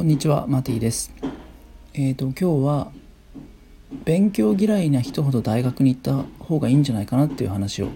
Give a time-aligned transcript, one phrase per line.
[0.00, 1.12] こんにちはマティです。
[1.92, 2.90] えーと今日は
[4.06, 7.90] 勉強嫌いな人ほど大学に行った方がいいんじゃないかなっていう話を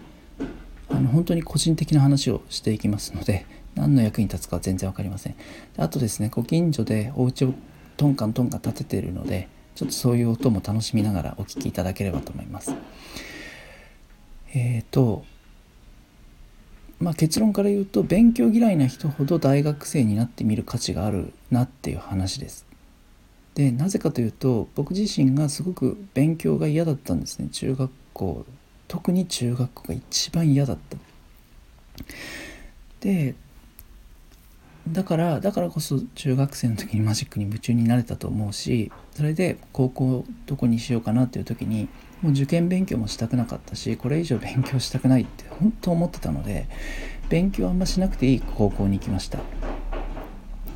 [0.91, 5.37] あの本当に個人的な話をしていきますので何の役に立つか全然分かりません。
[5.79, 7.55] あとですねご近所でお家を
[7.97, 12.75] トンカントンカン建てているのでちょっとそういう音も楽しみながらお聞きいただければと思います。
[14.53, 15.25] えっ、ー、と
[17.05, 22.65] まあ、結論から言うと勉強嫌いな人ほど大学生になってみる価値があるなっていう話です。
[23.55, 28.47] でなぜかというと僕自身がすごく勉強が嫌だったんですね中学校
[28.89, 30.97] 特に中学校が一番嫌だった。
[33.01, 33.35] で
[34.89, 41.91] だからだからこそ中学生の時にマジックに夢中になれたと思うしそれで高校どこにしようかなっていう時に
[42.25, 46.67] もう受験勉強もしたくなかったしこれ以上勉強したくないって本当思ってたので
[47.29, 49.41] 勉強あんましなくていい高校に行きました。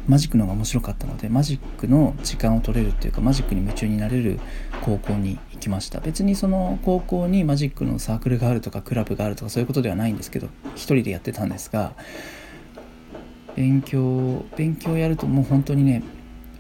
[0.07, 4.41] マジックの方が面白かったのでマジックの時間を取れるっていうかマジックに夢中になれる
[4.83, 6.01] 高校に行きました。
[6.01, 11.93] 別にその高校にマジックのサークルがあるとかクラブがあるとかそういうことではないんですけど一人でやってたんですが
[13.57, 16.03] 勉強勉強やるともう本当にね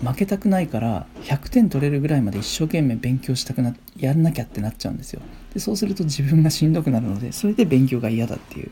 [0.02, 5.20] 負けたくないから100点取れるぐらいまで一生懸命勉強したくなやんなきゃってなっちゃうんですよ。
[5.52, 8.70] でそうすると自分がしんどくなるのでそれで勉強が嫌だっていう。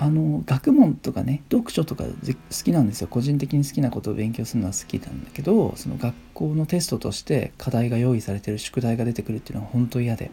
[0.00, 2.10] あの学問とかね読書とか好
[2.50, 3.08] きなんですよ。
[3.08, 10.30] 個人的に好きなことを勉強するのは好きなんだけどその学校のテストとして課題が用意されてる宿題が出てくるっていうのは本当嫌で。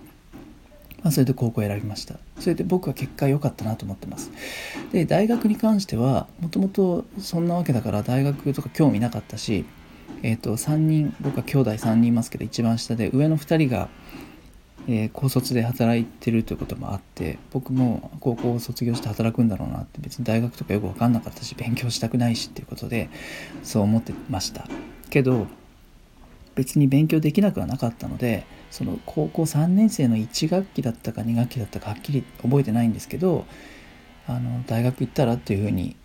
[1.06, 2.16] まあ、それで高校を選びました。
[2.40, 4.32] それで僕は結果良かったなと思ってます。
[4.92, 9.66] で大学に関してはもともとそんなわけだから大学とか興味なかったし
[10.24, 13.88] えっ、ー、と3人僕は兄弟3人いますけど一番下で上の2人が
[14.88, 23.10] えー、高卒で働いてるということもあって僕も高校を卒業して働くんだろうなって別に大学とかよく分かんなかったし勉強したくないしっていうことで
[23.64, 24.68] そう思ってました。
[25.10, 25.48] けど
[26.56, 33.46] 別に勉強できなくはなかったのでその高校3年生の1学期だったか2学期だったかはっきり覚えてないんですけど
[34.28, 35.96] あの大学行ったらっていうふうに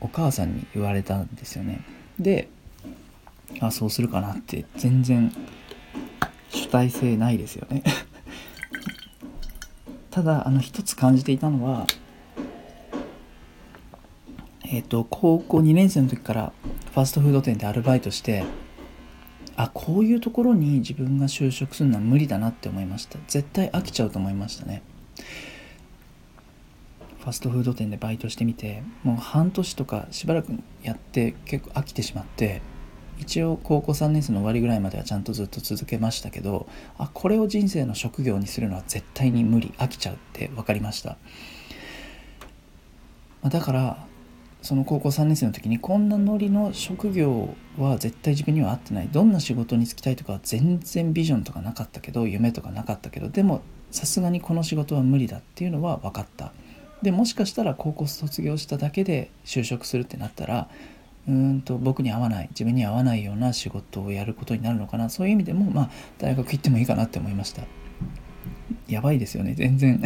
[0.00, 1.84] お母さんに言われたんですよね。
[2.18, 2.48] で
[3.60, 5.32] あそうするかなって全然
[6.50, 7.82] 主体性ないですよね。
[10.10, 11.86] ただあの一つ感じていたのは
[14.70, 16.52] えっ、と高校2年生の時から
[16.92, 18.44] ファストフード店でアルバイトして
[19.58, 23.18] あこういうところに自分が就職するのは無理だなって思いました。
[23.26, 24.82] 絶対飽きちゃうと思いましたね。
[27.18, 30.52] ファストフード店でバイトしてみてもう半年とかしばらく
[30.84, 32.62] やって結構飽きてしまって
[33.18, 41.18] 一応高校3年生の終わりぐらいまではちゃんとずっと続けましたけどあこれを人生の職業にするのは絶対に無理飽きちゃうって分かりました。
[43.42, 44.07] だから
[44.62, 49.08] その高校3年生の時にこんなノリの職業は絶対自分には合ってない。
[49.08, 56.52] どんな仕事に就きたいとかは全然ビジョンとかなかったけど夢とかなかったけどでもさすがにこの仕事は無理だっていうのは分かった。
[57.02, 60.68] でもしかしたら高校卒業しただけで就職するってなったら
[61.28, 65.08] うんと僕に合わない自分に合わないような仕事をやることになるのかな。
[65.08, 67.62] そういう意味でもまあ大学行ってもいいかなって思いました。
[68.88, 70.02] やばいですよね全然。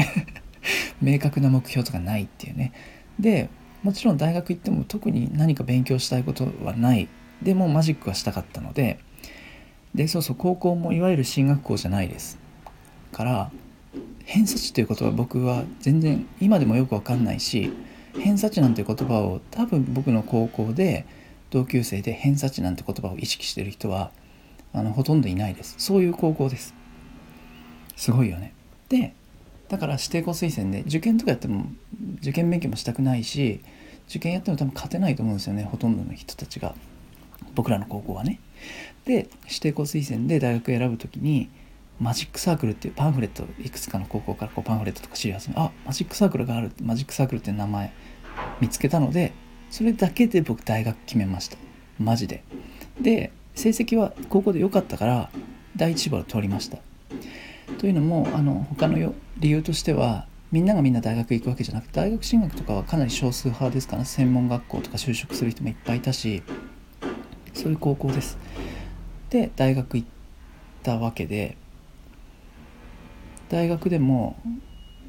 [1.01, 2.73] 明確な目標とかないっていうね。
[3.19, 3.49] で
[3.83, 7.09] もちろん大学行っても特に何か勉強したいことはない。
[7.43, 8.99] でもマジックはしたかったので。
[9.95, 12.39] でそうそう高校もいわゆる進学校じゃないです。
[13.13, 13.51] から
[14.25, 17.73] 偏差値という言葉僕は全然今でもよく分かんないし
[18.19, 21.05] 偏差値なんて言葉を多分僕の高校で
[21.51, 24.11] 同級生で偏差値なんて言葉を意識してる人は
[24.73, 25.75] あのほとんどいないです。
[25.79, 26.75] そういう高校です。
[27.97, 28.55] すごいよね。
[28.89, 29.15] で
[29.73, 31.65] だから指定校推薦で受験とかやっても
[32.19, 33.63] 受験勉強もしたくないし
[34.07, 36.75] 受験やっても多分勝てないと思うんですよねほとんどの人たちが。
[37.55, 38.39] 僕らの高校はね。
[39.07, 41.49] で指定校推薦で大学選ぶ時に
[41.99, 47.95] マジックサークルっていうパンフレットいくつかの高校からこうパンフレットとか知り合わせあマジックサークルがあるマジックサークルって名前
[48.61, 49.33] 見つけたので
[49.71, 51.57] それだけで僕大学決めました。
[51.99, 52.45] マジで。
[53.01, 55.31] で成績は高校で良かったから
[55.77, 56.77] 第一志望通りました。
[57.79, 58.99] というのもあの他の
[59.43, 66.45] 理由としてはみんながみんな大学行くわけじゃなくて大学進学とかはかなり少数派ですから専門学校とか就職する人もいっぱいいたし
[67.53, 68.39] そういう高校です。
[69.31, 70.09] で大学行っ
[70.85, 71.57] たわけで
[73.49, 74.37] 大学でも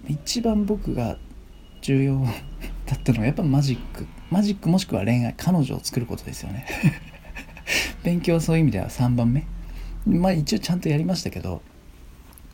[0.07, 1.17] 一番僕が
[1.81, 2.25] 重要
[2.87, 4.07] だったのはやっぱマジック。
[4.31, 6.65] マジックもしくは恋愛彼女を作ることですよね。
[8.03, 9.45] 勉強はそういう意味では3番目。
[10.07, 11.61] まあ一応ちゃんとやりましたけど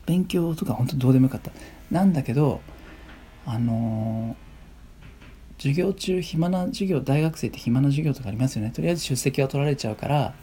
[0.10, 1.52] 勉強とか本当どうでもよかった。
[1.92, 2.62] なんだけど
[3.46, 4.36] あの
[5.60, 8.72] 授業中暇な授業大学生って暇な授業とかありますよね。
[8.72, 10.34] とりあえず出席は取られちゃうから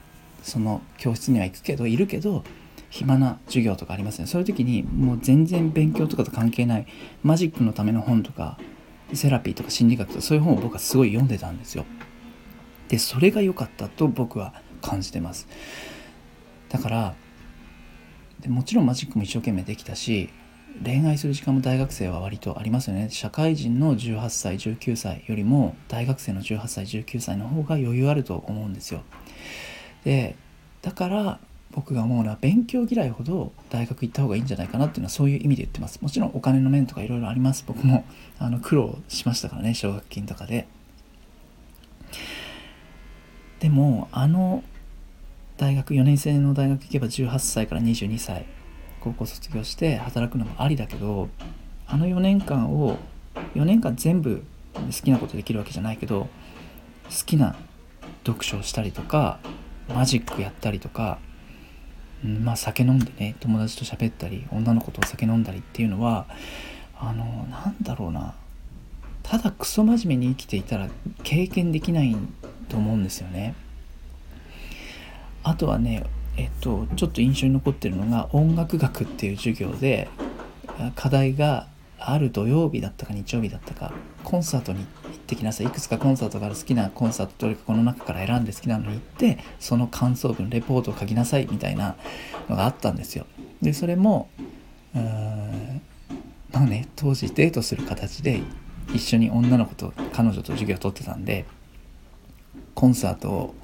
[0.45, 2.45] その教室には行くけどいるけど
[2.91, 4.29] 暇な授業とかありますね。
[4.29, 6.87] そういう時にもう全然勉強とかと関係ない
[7.25, 8.59] マジックのための本とか
[9.15, 11.85] セラピーとか心理学とかそういう本を僕はすごい読んでたんですよ。
[12.87, 15.49] でそれが良かったと僕は感じてます。
[16.69, 17.15] だから
[18.46, 20.31] でもちろんマジックも一生懸命できたし
[20.84, 23.08] 恋愛する時間も大学生は割とありますよね。
[23.10, 29.02] 社会人の18歳19歳よりも大学生の18歳19歳の方が余裕あると思うんですよ。
[30.04, 30.37] で
[30.82, 31.40] だから
[31.72, 36.00] 僕が思うのは勉強嫌いほど大学行った方がいいんじゃないかなっていうのはそういう意味で言ってます。
[36.00, 37.64] もちろんお金の面とかいろいろあります。
[37.66, 38.04] 僕も
[38.38, 40.69] あの苦労しましたからね奨学金とかで。
[43.60, 44.62] でもあの
[45.56, 48.44] 大学4年生の大学行けば18歳から22歳
[49.00, 51.29] 高校卒業して働くのもありだけど
[51.87, 52.99] あの4年間を
[53.55, 54.43] 4年間全部
[54.75, 56.29] 好きなことできるわけじゃないけど好
[57.25, 57.56] きな
[58.26, 59.38] 読書をしたりとか
[59.88, 61.19] マジックやったりとか、
[62.25, 66.26] うん、まあ酒飲んでね友達と喋ったり女の子とお酒飲んだりっていうのは
[66.99, 68.35] あのなんだろうな
[69.23, 70.88] ただクソ真面目に生きていたら
[71.23, 72.14] 経験できない
[72.69, 73.55] と思うんですよね。
[75.46, 76.04] あとはね
[76.37, 80.08] えっとちょっと印象に残ってるのが音楽学っていう授業で
[80.96, 83.93] 課題がある土曜日だったか日曜日だったか
[84.25, 84.87] コンサートに行っ
[85.19, 85.66] てきなさい。
[85.66, 91.96] いくつかコンサートがある好きなコンサートどれかこの中から選んで好きなのに行ってその感想文レポートを書きなさいみたいな
[92.48, 93.25] のがあったんですよ。
[93.62, 94.28] でそれも
[94.94, 95.81] うーん
[96.52, 98.43] まあね当時デートする形で
[98.93, 101.44] 一緒に女の子と彼女と授業を取ってたんで
[102.75, 103.54] コンサート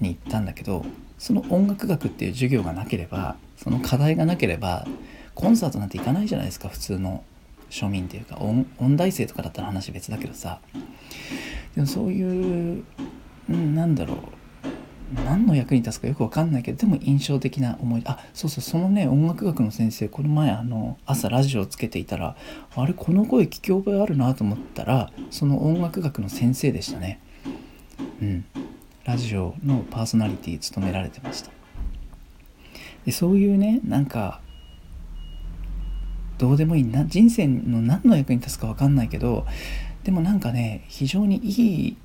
[0.00, 0.84] に行ったんだけど
[1.18, 4.86] その音楽学っていう授業がなければその課題がなければ
[5.34, 7.24] コンサートなんて行かないじゃないですか普通の
[7.70, 10.60] 庶民っていうか音音大生とかだったら話別だけどさ。
[11.74, 12.22] でもそうい
[12.80, 12.84] う、
[13.50, 14.18] うん、なんだろう。
[15.24, 22.36] 何の役に立つかよく分かんないけどでも印象的な思いあそうそうそのね音楽学の先生この前あの朝ラジオをつけていたら
[22.74, 27.20] あれこの声聞き覚えあるなと思ったらその音楽学の先生でしたね。
[28.20, 28.44] うん。
[29.06, 31.52] ラジオのパーソナリティ務められてました。
[33.04, 34.40] でそういうねなんか
[36.38, 39.46] どうでもいいな人生の何の役に立つか分かんないけど
[40.02, 41.96] でもなんかね非常にいい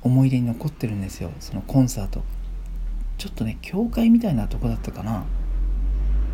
[0.00, 1.30] 思い出に残ってるんですよ。
[1.38, 2.22] そのコンサート。
[3.18, 5.24] ちょっとね教会みたいなとこだったかな。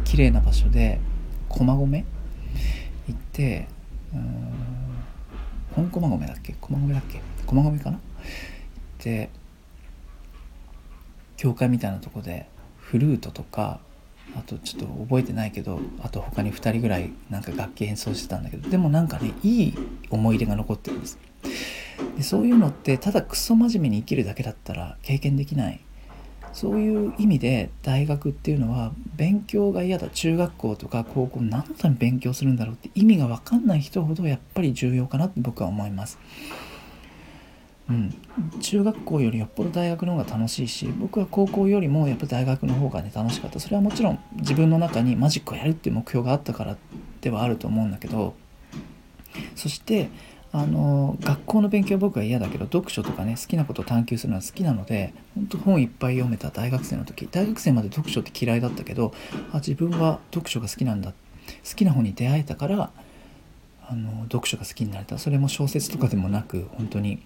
[0.04, 1.00] 綺麗な場所で
[1.48, 2.04] 駒込？
[3.08, 3.66] 行って
[4.14, 4.54] うん
[5.74, 6.54] 本駒込だっけ？
[6.60, 7.20] 駒込だっけ？
[7.46, 7.96] 駒込かな？
[7.96, 8.00] 行っ
[8.98, 9.30] て
[11.38, 12.46] 教会みたいなとこで
[12.76, 13.80] フルートとか
[14.36, 19.74] あとちょっと覚えてないけどあと他に2人ぐらいなんか楽器演奏してたんだけどでもなんかねいい
[20.10, 21.18] 思い出が残ってるんです。
[22.16, 25.80] でそういうのってただクソ真面目に生きるだけだったら経験できない。
[26.52, 30.08] そういう意味で大学っていうのは勉強が嫌だ。
[30.08, 36.18] 中学校とか高校何のために勉強するんだろうって意味が分かんない人ほどやっぱり重要かなって僕は思います。
[37.88, 38.14] うん、
[38.60, 43.60] 中学校よりよっぽど大学の方が楽しいし僕は高校よりもやっぱ大学の方がね楽しかった。
[43.60, 46.76] それはもちろん自分の中にマジックをやるっていう目標があったから
[47.22, 48.34] ではあると思うんだけど
[49.56, 50.10] そして
[50.52, 59.12] あの学校の勉強は僕は嫌だけど読書とかね好きなことを探求するのは好きなので本当本いっぱい読めた大学生の時大学生まで読書って嫌いだったけど
[59.52, 61.12] あ自分は読書が好きなんだ。
[61.68, 62.90] 好きな本に出会えたから
[63.88, 65.18] あの読書が好きになれた。
[65.18, 67.22] それも小説とかでもなく本当に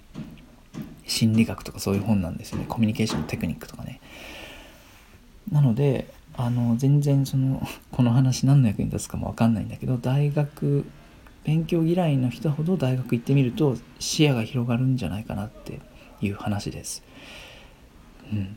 [1.12, 2.66] 心理学とかそういう本なんですよね。
[2.68, 4.00] コミュニケーションのテクニックとかね。
[5.50, 10.84] なのであの全然その この話何の役に立つかも分かんないんだけど大学
[11.44, 15.80] 勉強嫌いの人ほど大学行ってみると視野が広がるんじゃないかなって
[16.20, 17.02] いう話です。
[18.32, 18.56] うん。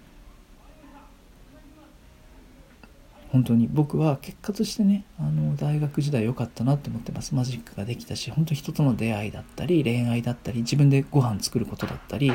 [3.35, 3.67] 本当に。
[3.69, 7.35] 僕は結果としてねあの大学時代良かったなって思ってます。
[7.35, 12.31] マジックができたし本当人との出会いだったり恋愛だったり自分でご飯作ることだったり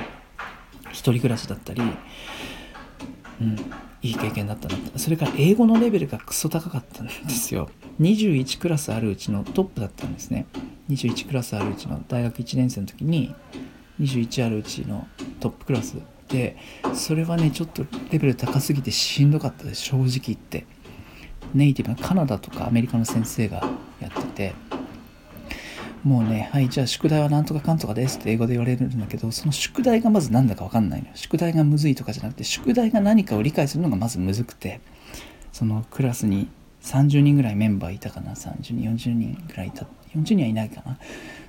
[0.92, 1.80] 一人暮らしだったり
[3.40, 3.56] うん
[4.02, 7.70] いい経験だったなそれから英語のレベルがクソ高かったんですよ。
[7.98, 10.46] 21クラスあるうちのトップだったんですね。
[10.90, 13.34] 21クラスあるうちの大学1年生の時に
[14.00, 15.08] 21あるうちの
[15.40, 15.96] トップクラス
[16.28, 16.56] で
[16.92, 19.80] それはねちょっとレベル高すぎてしんどかったです。
[19.80, 20.66] 正直言って。
[21.54, 23.62] ネイティブなカナダとかアメリカの先生が
[24.00, 24.54] やってて
[26.04, 31.08] もうね、はい、じゃあ宿題はなんとかかんとかですって英語で言われるんだけど、その宿題がまず何だかわかんないの。
[31.14, 34.80] 宿題がむずいとかじゃなくて、宿題が何かを理解するのがまずむずくて、
[35.52, 36.48] そのクラスに
[36.82, 40.92] 30人ぐらいメンバーいたかな、30人、40人ぐらいいた、40人はいないかな。
[40.92, 40.96] っ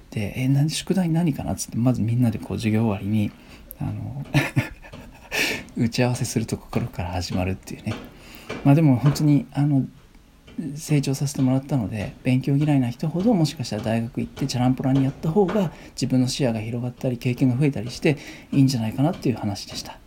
[0.10, 3.32] て「え何宿題何かな?」っつってまずみんなでこう授業終わりに
[3.80, 4.26] あの
[5.78, 7.94] 打ち合わせするところから始まるっていうね
[8.64, 9.86] まあでも本当にあの
[10.76, 18.18] 成長させてもらったので勉強嫌いな人ほどもしかしたら大学行ってチャランポランにやった方が自分の視野が広がったり経験が増えたりして
[18.52, 20.01] いいんじゃないかなっていう話でした。